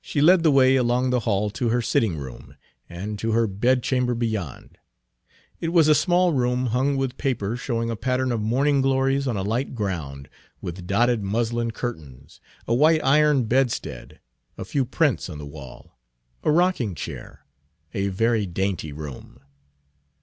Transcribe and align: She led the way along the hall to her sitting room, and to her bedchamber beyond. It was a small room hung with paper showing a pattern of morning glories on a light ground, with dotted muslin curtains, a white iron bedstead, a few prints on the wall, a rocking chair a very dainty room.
She 0.00 0.22
led 0.22 0.44
the 0.44 0.50
way 0.50 0.76
along 0.76 1.10
the 1.10 1.20
hall 1.28 1.50
to 1.50 1.68
her 1.68 1.82
sitting 1.82 2.16
room, 2.16 2.56
and 2.88 3.18
to 3.18 3.32
her 3.32 3.46
bedchamber 3.46 4.14
beyond. 4.14 4.78
It 5.60 5.74
was 5.74 5.88
a 5.88 5.94
small 5.94 6.32
room 6.32 6.68
hung 6.68 6.96
with 6.96 7.18
paper 7.18 7.54
showing 7.58 7.90
a 7.90 7.94
pattern 7.96 8.32
of 8.32 8.40
morning 8.40 8.80
glories 8.80 9.26
on 9.28 9.36
a 9.36 9.42
light 9.42 9.74
ground, 9.74 10.30
with 10.62 10.86
dotted 10.86 11.22
muslin 11.22 11.70
curtains, 11.70 12.40
a 12.66 12.72
white 12.74 13.04
iron 13.04 13.44
bedstead, 13.44 14.20
a 14.56 14.64
few 14.64 14.86
prints 14.86 15.28
on 15.28 15.36
the 15.36 15.44
wall, 15.44 15.98
a 16.42 16.50
rocking 16.50 16.94
chair 16.94 17.44
a 17.92 18.08
very 18.08 18.46
dainty 18.46 18.90
room. 18.90 19.38